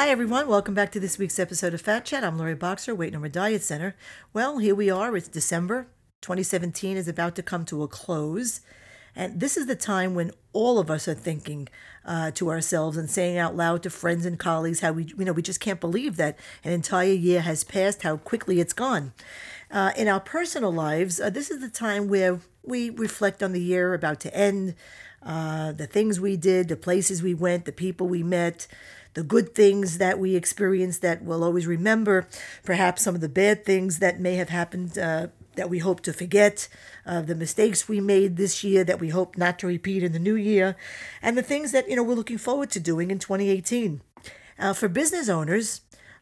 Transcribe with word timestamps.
Hi, 0.00 0.08
everyone. 0.08 0.48
Welcome 0.48 0.72
back 0.72 0.92
to 0.92 0.98
this 0.98 1.18
week's 1.18 1.38
episode 1.38 1.74
of 1.74 1.82
Fat 1.82 2.06
Chat. 2.06 2.24
I'm 2.24 2.38
Lori 2.38 2.54
Boxer, 2.54 2.94
Weight 2.94 3.12
No 3.12 3.18
More 3.18 3.28
Diet 3.28 3.62
Center. 3.62 3.94
Well, 4.32 4.56
here 4.56 4.74
we 4.74 4.88
are. 4.88 5.14
It's 5.14 5.28
December. 5.28 5.88
2017 6.22 6.96
is 6.96 7.06
about 7.06 7.36
to 7.36 7.42
come 7.42 7.66
to 7.66 7.82
a 7.82 7.86
close. 7.86 8.62
And 9.14 9.40
this 9.40 9.58
is 9.58 9.66
the 9.66 9.74
time 9.74 10.14
when 10.14 10.30
all 10.54 10.78
of 10.78 10.90
us 10.90 11.06
are 11.06 11.12
thinking 11.12 11.68
uh, 12.06 12.30
to 12.30 12.48
ourselves 12.50 12.96
and 12.96 13.10
saying 13.10 13.36
out 13.36 13.56
loud 13.56 13.82
to 13.82 13.90
friends 13.90 14.24
and 14.24 14.38
colleagues 14.38 14.80
how 14.80 14.92
we, 14.92 15.04
you 15.04 15.22
know, 15.26 15.34
we 15.34 15.42
just 15.42 15.60
can't 15.60 15.80
believe 15.80 16.16
that 16.16 16.38
an 16.64 16.72
entire 16.72 17.12
year 17.12 17.42
has 17.42 17.62
passed, 17.62 18.00
how 18.00 18.16
quickly 18.16 18.58
it's 18.58 18.72
gone. 18.72 19.12
Uh, 19.70 19.92
in 19.98 20.08
our 20.08 20.20
personal 20.20 20.72
lives, 20.72 21.20
uh, 21.20 21.28
this 21.28 21.50
is 21.50 21.60
the 21.60 21.68
time 21.68 22.08
where 22.08 22.40
we 22.64 22.88
reflect 22.88 23.42
on 23.42 23.52
the 23.52 23.60
year 23.60 23.92
about 23.92 24.18
to 24.20 24.34
end, 24.34 24.74
uh, 25.22 25.72
the 25.72 25.86
things 25.86 26.20
we 26.20 26.36
did, 26.36 26.68
the 26.68 26.76
places 26.76 27.22
we 27.22 27.34
went, 27.34 27.64
the 27.64 27.72
people 27.72 28.08
we 28.08 28.22
met, 28.22 28.66
the 29.14 29.22
good 29.22 29.54
things 29.54 29.98
that 29.98 30.18
we 30.18 30.36
experienced 30.36 31.02
that 31.02 31.22
we'll 31.22 31.44
always 31.44 31.66
remember, 31.66 32.26
perhaps 32.64 33.02
some 33.02 33.14
of 33.14 33.20
the 33.20 33.28
bad 33.28 33.64
things 33.64 33.98
that 33.98 34.20
may 34.20 34.36
have 34.36 34.48
happened 34.48 34.96
uh, 34.98 35.28
that 35.56 35.68
we 35.68 35.78
hope 35.78 36.00
to 36.00 36.12
forget, 36.12 36.68
uh, 37.04 37.20
the 37.20 37.34
mistakes 37.34 37.88
we 37.88 38.00
made 38.00 38.36
this 38.36 38.62
year 38.62 38.84
that 38.84 39.00
we 39.00 39.08
hope 39.08 39.36
not 39.36 39.58
to 39.58 39.66
repeat 39.66 40.02
in 40.02 40.12
the 40.12 40.18
new 40.18 40.36
year, 40.36 40.76
and 41.20 41.36
the 41.36 41.42
things 41.42 41.72
that 41.72 41.88
you 41.88 41.96
know 41.96 42.02
we're 42.02 42.14
looking 42.14 42.38
forward 42.38 42.70
to 42.70 42.80
doing 42.80 43.10
in 43.10 43.18
2018. 43.18 44.00
Uh, 44.58 44.72
for 44.74 44.88
business 44.88 45.28
owners, 45.28 45.80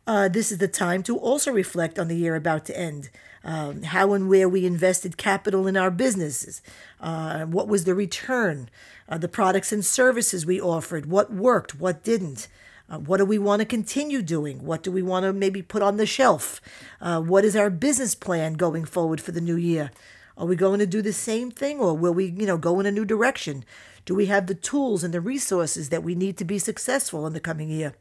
uh, 0.09 0.27
this 0.27 0.51
is 0.51 0.56
the 0.56 0.67
time 0.67 1.03
to 1.03 1.19
also 1.19 1.53
reflect 1.53 1.98
on 1.98 2.09
the 2.09 2.17
year 2.17 2.34
about 2.34 2.64
to 2.64 2.77
end. 2.77 3.11
Um, 3.45 3.83
how 3.83 4.15
and 4.15 4.27
where 4.27 4.48
we 4.48 4.65
invested 4.65 5.19
capital 5.19 5.67
in 5.67 5.77
our 5.77 5.91
businesses, 5.91 6.62
uh, 6.98 7.45
what 7.45 7.69
was 7.69 7.84
the 7.84 7.95
return, 7.95 8.70
uh, 9.06 9.19
the 9.19 9.28
products 9.28 9.70
and 9.70 9.84
services 9.84 10.47
we 10.47 10.59
offered, 10.59 11.06
what 11.06 11.31
worked, 11.31 11.78
what 11.78 12.03
didn't. 12.03 12.48
Uh, 12.89 12.98
what 12.98 13.19
do 13.19 13.27
we 13.27 13.39
want 13.39 13.61
to 13.61 13.67
continue 13.67 14.23
doing? 14.23 14.65
What 14.65 14.83
do 14.83 14.91
we 14.91 15.03
want 15.03 15.25
to 15.25 15.33
maybe 15.34 15.61
put 15.61 15.83
on 15.83 15.98
the 15.98 16.06
shelf? 16.06 16.62
Uh, 17.03 17.20
what 17.20 17.45
is 17.45 17.55
our 17.55 17.69
business 17.69 18.15
plan 18.15 18.55
going 18.55 18.87
forward 18.87 19.20
for 19.20 19.33
the 19.33 19.43
new 19.43 19.56
year? 19.56 19.91
Are 20.39 20.47
we 20.47 20.56
going 20.56 20.78
to 20.78 20.87
do 20.87 21.03
the 21.03 21.12
same 21.12 21.50
thing 21.50 21.81
or 21.81 21.95
will 21.95 22.15
we, 22.15 22.25
you 22.25 22.47
know, 22.47 22.56
go 22.56 22.81
in 22.81 22.87
a 22.87 22.91
new 22.91 23.05
direction? 23.05 23.62
Do 24.06 24.15
we 24.15 24.25
have 24.27 24.47
the 24.47 24.55
tools 24.55 25.05
and 25.05 25.12
the 25.12 25.20
resources 25.20 25.91
that 25.91 26.03
we 26.03 26.15
need 26.15 26.39
to 26.39 26.47
be 26.47 26.59
successful 26.59 27.27
in 27.27 27.34
the 27.34 27.41
coming 27.41 27.69
year? 27.69 27.93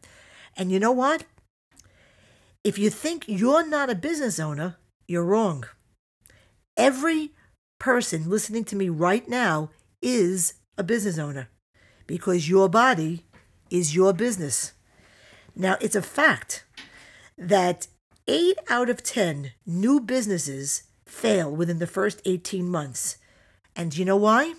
And 0.55 0.71
you 0.71 0.79
know 0.79 0.93
what? 0.93 1.25
If 2.67 2.77
you 2.77 2.89
think 2.89 3.23
you're 3.27 3.65
not 3.65 3.89
a 3.89 3.95
business 3.95 4.41
owner, 4.41 4.75
you're 5.07 5.23
wrong. 5.23 5.63
Every 6.75 7.31
person 7.79 8.29
listening 8.29 8.65
to 8.65 8.75
me 8.75 8.89
right 8.89 9.25
now 9.25 9.69
is 10.01 10.55
a 10.77 10.83
business 10.83 11.17
owner 11.17 11.47
because 12.07 12.49
your 12.49 12.67
body 12.67 13.23
is 13.69 13.95
your 13.95 14.11
business. 14.11 14.73
Now, 15.55 15.77
it's 15.79 15.95
a 15.95 16.01
fact 16.01 16.65
that 17.37 17.87
eight 18.27 18.57
out 18.69 18.89
of 18.89 19.01
10 19.01 19.53
new 19.65 20.01
businesses 20.01 20.83
fail 21.05 21.49
within 21.49 21.79
the 21.79 21.87
first 21.87 22.21
18 22.25 22.67
months. 22.67 23.15
And 23.77 23.97
you 23.97 24.03
know 24.03 24.17
why? 24.17 24.55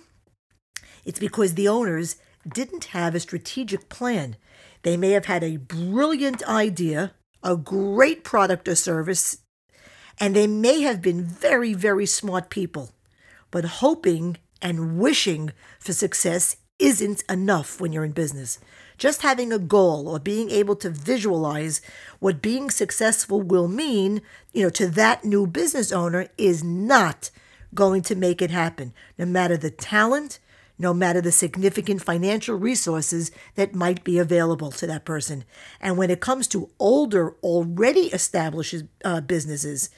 It's 1.05 1.19
because 1.19 1.53
the 1.53 1.67
owners 1.67 2.15
didn't 2.51 2.85
have 2.85 3.13
a 3.13 3.19
strategic 3.19 3.87
plan. 3.87 4.35
They 4.81 4.97
may 4.97 5.11
have 5.11 5.25
had 5.25 5.43
a 5.43 5.57
brilliant 5.57 6.41
idea, 6.49 7.13
a 7.43 7.55
great 7.55 8.23
product 8.23 8.67
or 8.67 8.75
service, 8.75 9.37
and 10.19 10.35
they 10.35 10.47
may 10.47 10.81
have 10.81 11.01
been 11.01 11.23
very, 11.23 11.73
very 11.73 12.05
smart 12.05 12.49
people. 12.49 12.91
But 13.51 13.65
hoping 13.65 14.37
and 14.61 14.99
wishing 14.99 15.53
for 15.79 15.93
success 15.93 16.57
isn't 16.77 17.23
enough 17.29 17.79
when 17.79 17.91
you're 17.91 18.05
in 18.05 18.11
business. 18.11 18.59
Just 18.97 19.21
having 19.21 19.53
a 19.53 19.59
goal 19.59 20.07
or 20.07 20.19
being 20.19 20.49
able 20.49 20.75
to 20.77 20.89
visualize 20.89 21.81
what 22.19 22.41
being 22.41 22.69
successful 22.69 23.41
will 23.41 23.67
mean, 23.67 24.21
you 24.53 24.63
know, 24.63 24.69
to 24.71 24.87
that 24.87 25.23
new 25.23 25.47
business 25.47 25.91
owner 25.91 26.27
is 26.37 26.63
not 26.63 27.31
going 27.73 28.01
to 28.01 28.15
make 28.15 28.41
it 28.41 28.51
happen, 28.51 28.93
no 29.17 29.25
matter 29.25 29.55
the 29.55 29.69
talent, 29.69 30.39
no 30.79 30.93
matter 30.93 31.19
the 31.19 31.31
significant 31.31 32.01
financial 32.01 32.55
resources 32.55 33.31
that 33.55 33.75
might 33.75 34.03
be 34.05 34.17
available 34.17 34.71
to 34.71 34.87
that 34.87 35.03
person. 35.03 35.43
And 35.81 35.97
when 35.97 36.09
it 36.09 36.21
comes 36.21 36.47
to 36.47 36.71
older, 36.79 37.35
already 37.43 38.07
established 38.07 38.75
uh, 39.03 39.19
businesses, 39.21 39.89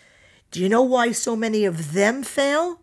do 0.50 0.60
you 0.60 0.68
know 0.68 0.82
why 0.82 1.12
so 1.12 1.36
many 1.36 1.64
of 1.64 1.94
them 1.94 2.24
fail? 2.24 2.82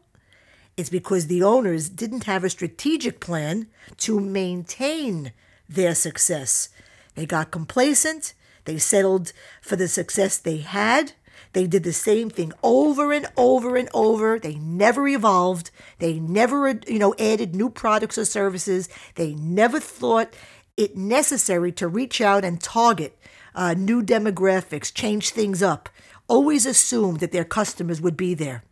It's 0.76 0.88
because 0.88 1.26
the 1.26 1.42
owners 1.42 1.88
didn't 1.88 2.24
have 2.24 2.44
a 2.44 2.50
strategic 2.50 3.18
plan 3.18 3.66
to 3.98 4.20
maintain 4.20 5.32
their 5.68 5.94
success. 5.96 6.68
They 7.16 7.26
got 7.26 7.50
complacent. 7.50 8.32
They 8.64 8.78
settled 8.78 9.32
for 9.60 9.74
the 9.74 9.88
success 9.88 10.38
they 10.38 10.58
had. 10.58 11.12
They 11.52 11.66
did 11.66 11.82
the 11.82 11.92
same 11.92 12.30
thing 12.30 12.52
over 12.62 13.12
and 13.12 13.26
over 13.36 13.76
and 13.76 13.88
over. 13.94 14.38
They 14.38 14.56
never 14.56 15.08
evolved. 15.08 15.70
They 15.98 16.18
never, 16.18 16.68
you 16.86 16.98
know, 16.98 17.14
added 17.18 17.54
new 17.54 17.70
products 17.70 18.18
or 18.18 18.24
services. 18.24 18.88
They 19.14 19.34
never 19.34 19.80
thought 19.80 20.34
it 20.76 20.96
necessary 20.96 21.72
to 21.72 21.88
reach 21.88 22.20
out 22.20 22.44
and 22.44 22.60
target 22.60 23.18
uh, 23.54 23.74
new 23.74 24.02
demographics, 24.02 24.94
change 24.94 25.30
things 25.30 25.62
up. 25.62 25.88
Always 26.28 26.66
assumed 26.66 27.20
that 27.20 27.32
their 27.32 27.44
customers 27.44 28.00
would 28.00 28.16
be 28.16 28.34
there. 28.34 28.62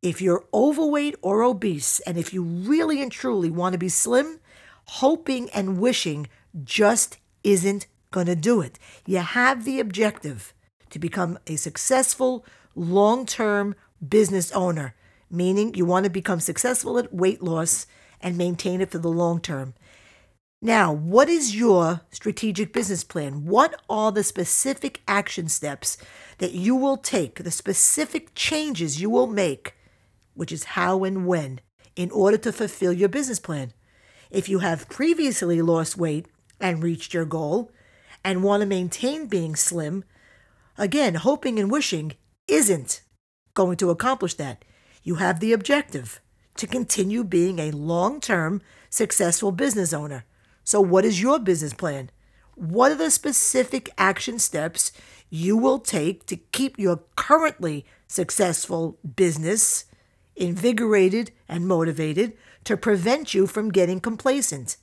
If 0.00 0.22
you're 0.22 0.46
overweight 0.54 1.16
or 1.20 1.42
obese, 1.42 2.00
and 2.00 2.16
if 2.16 2.32
you 2.32 2.42
really 2.42 3.02
and 3.02 3.12
truly 3.12 3.50
want 3.50 3.74
to 3.74 3.78
be 3.78 3.90
slim, 3.90 4.40
hoping 4.86 5.50
and 5.50 5.78
wishing 5.78 6.28
just 6.64 7.18
isn't 7.44 7.86
going 8.10 8.26
to 8.26 8.36
do 8.36 8.60
it. 8.60 8.78
You 9.06 9.18
have 9.18 9.64
the 9.64 9.78
objective 9.78 10.54
to 10.90 10.98
become 10.98 11.38
a 11.46 11.56
successful, 11.56 12.44
long 12.74 13.26
term 13.26 13.74
business 14.06 14.52
owner, 14.52 14.94
meaning 15.30 15.74
you 15.74 15.84
want 15.84 16.04
to 16.04 16.10
become 16.10 16.40
successful 16.40 16.98
at 16.98 17.14
weight 17.14 17.42
loss 17.42 17.86
and 18.20 18.36
maintain 18.36 18.80
it 18.80 18.90
for 18.90 18.98
the 18.98 19.08
long 19.08 19.40
term. 19.40 19.74
Now, 20.62 20.92
what 20.92 21.30
is 21.30 21.56
your 21.56 22.02
strategic 22.10 22.74
business 22.74 23.02
plan? 23.02 23.46
What 23.46 23.80
are 23.88 24.12
the 24.12 24.22
specific 24.22 25.00
action 25.08 25.48
steps 25.48 25.96
that 26.36 26.52
you 26.52 26.76
will 26.76 26.98
take, 26.98 27.36
the 27.36 27.50
specific 27.50 28.34
changes 28.34 29.00
you 29.00 29.08
will 29.08 29.26
make, 29.26 29.74
which 30.34 30.52
is 30.52 30.64
how 30.64 31.04
and 31.04 31.26
when, 31.26 31.60
in 31.96 32.10
order 32.10 32.36
to 32.36 32.52
fulfill 32.52 32.92
your 32.92 33.08
business 33.08 33.40
plan? 33.40 33.72
If 34.30 34.50
you 34.50 34.58
have 34.58 34.88
previously 34.90 35.62
lost 35.62 35.96
weight 35.96 36.26
and 36.60 36.82
reached 36.82 37.14
your 37.14 37.24
goal 37.24 37.72
and 38.22 38.44
want 38.44 38.60
to 38.60 38.66
maintain 38.66 39.28
being 39.28 39.56
slim, 39.56 40.04
again, 40.80 41.14
hoping 41.14 41.60
and 41.60 41.70
wishing 41.70 42.14
isn't 42.48 43.02
going 43.54 43.76
to 43.76 43.90
accomplish 43.90 44.34
that. 44.34 44.64
You 45.04 45.16
have 45.16 45.38
the 45.38 45.52
objective 45.52 46.20
to 46.56 46.66
continue 46.66 47.22
being 47.22 47.58
a 47.58 47.70
long 47.70 48.20
term 48.20 48.62
successful 48.88 49.52
business 49.52 49.92
owner. 49.92 50.24
So, 50.64 50.80
what 50.80 51.04
is 51.04 51.22
your 51.22 51.38
business 51.38 51.74
plan? 51.74 52.10
What 52.56 52.90
are 52.90 52.96
the 52.96 53.10
specific 53.10 53.90
action 53.96 54.38
steps 54.38 54.92
you 55.28 55.56
will 55.56 55.78
take 55.78 56.26
to 56.26 56.36
keep 56.36 56.78
your 56.78 57.04
currently 57.14 57.86
successful 58.08 58.98
business 59.16 59.84
invigorated 60.34 61.30
and 61.48 61.68
motivated 61.68 62.32
to 62.64 62.76
prevent 62.76 63.32
you 63.34 63.46
from 63.46 63.70
getting 63.70 64.00
complacent 64.00 64.76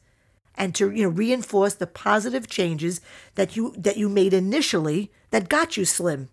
and 0.57 0.73
to 0.75 0.91
you 0.91 1.03
know 1.03 1.09
reinforce 1.09 1.75
the 1.75 1.87
positive 1.87 2.47
changes 2.47 2.99
that 3.35 3.55
you 3.55 3.73
that 3.77 3.97
you 3.97 4.09
made 4.09 4.33
initially 4.33 5.11
that 5.31 5.49
got 5.49 5.77
you 5.77 5.85
slim. 5.85 6.29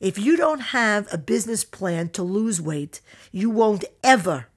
If 0.00 0.18
you 0.18 0.36
don't 0.36 0.60
have 0.60 1.06
a 1.12 1.18
business 1.18 1.64
plan 1.64 2.08
to 2.10 2.22
lose 2.22 2.60
weight, 2.60 3.00
you 3.30 3.48
won't 3.48 3.84
ever 4.02 4.48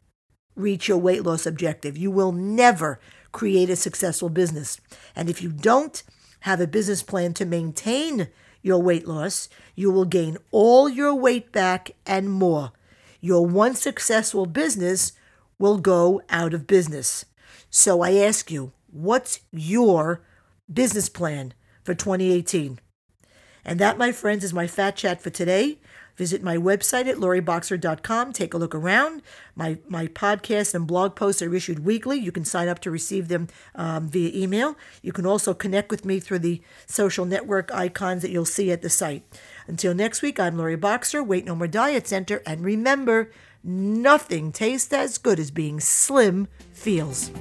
reach 0.56 0.88
your 0.88 0.98
weight 0.98 1.24
loss 1.24 1.46
objective. 1.46 1.96
You 1.96 2.12
will 2.12 2.32
never 2.32 3.00
create 3.32 3.70
a 3.70 3.76
successful 3.76 4.30
business. 4.30 4.82
And 5.16 5.30
if 5.30 5.42
you 5.42 5.52
don't 5.52 6.02
have 6.42 6.60
a 6.60 6.68
business 6.68 7.04
plan 7.04 7.34
to 7.36 7.46
maintain 7.46 8.30
your 8.62 8.82
weight 8.82 9.08
loss, 9.08 9.48
you 9.76 9.92
will 9.92 10.06
gain 10.06 10.38
all 10.52 10.90
your 10.90 11.14
weight 11.14 11.52
back 11.52 11.92
and 12.06 12.30
more. 12.30 12.72
Your 13.22 13.46
one 13.46 13.76
successful 13.76 14.46
business 14.46 15.14
will 15.60 15.78
go 15.78 16.22
out 16.30 16.54
of 16.54 16.68
business. 16.68 17.26
So 17.70 18.02
I 18.02 18.14
ask 18.16 18.52
you, 18.52 18.72
what's 18.98 19.42
your 19.52 20.24
business 20.72 21.10
plan 21.10 21.54
for 21.84 21.94
2018? 21.94 22.80
And 23.64 23.80
that, 23.80 23.98
my 23.98 24.12
friends, 24.12 24.44
is 24.44 24.54
my 24.54 24.66
fat 24.66 24.96
chat 24.96 25.22
for 25.22 25.30
today. 25.30 25.80
Visit 26.16 26.42
my 26.42 26.58
website 26.58 27.06
at 27.06 27.18
loriboxer.com. 27.18 28.34
Take 28.34 28.54
a 28.54 28.58
look 28.58 28.74
around. 28.74 29.22
My, 29.56 29.78
my 29.88 30.08
podcast 30.08 30.74
and 30.74 30.88
blog 30.88 31.16
posts 31.16 31.44
are 31.44 31.54
issued 31.54 31.86
weekly. 31.86 32.18
You 32.18 32.32
can 32.32 32.44
sign 32.44 32.68
up 32.68 32.80
to 32.80 32.92
receive 32.92 33.28
them 33.28 33.50
um, 33.76 34.08
via 34.08 34.32
email. 34.34 34.76
You 35.04 35.12
can 35.12 35.28
also 35.28 35.54
connect 35.54 35.92
with 35.92 36.06
me 36.06 36.20
through 36.20 36.40
the 36.40 36.62
social 36.88 37.26
network 37.26 37.72
icons 37.72 38.24
that 38.24 38.32
you'll 38.32 38.46
see 38.46 38.72
at 38.72 38.82
the 38.82 38.90
site. 38.90 39.24
Until 39.68 39.94
next 39.94 40.24
week, 40.24 40.40
I'm 40.40 40.58
Lori 40.58 40.78
Boxer, 40.78 41.22
Weight 41.22 41.46
No 41.46 41.54
More 41.54 41.68
Diet 41.68 42.08
Center. 42.08 42.42
And 42.48 42.64
remember, 42.64 43.30
Nothing 43.70 44.54
tastes 44.54 44.94
as 44.94 45.18
good 45.18 45.40
as 45.42 45.52
being 45.52 45.82
slim 45.82 46.48
feels. 46.72 47.32